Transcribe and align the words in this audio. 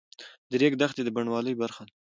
د 0.49 0.51
ریګ 0.61 0.73
دښتې 0.81 1.01
د 1.05 1.09
بڼوالۍ 1.15 1.53
برخه 1.61 1.81
ده. 1.87 1.91